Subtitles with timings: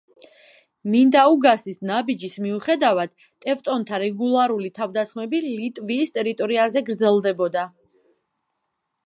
[0.93, 3.13] მინდაუგასის ნაბიჯის მიუხედავად
[3.45, 7.69] ტევტონთა რეგულარული თავდასხმები ლიტვის ტერიტორიაზე გრძელდებოდა.